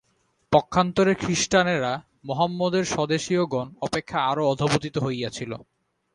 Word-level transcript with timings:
পক্ষান্তরে 0.51 1.13
খ্রীষ্টানেরা 1.15 1.93
মহম্মদের 2.25 2.85
স্বদেশীয়গণ 2.85 3.67
অপেক্ষা 3.81 4.19
আরও 4.23 4.43
অধঃপতিত 4.47 4.95
হইয়াছিল। 4.97 5.51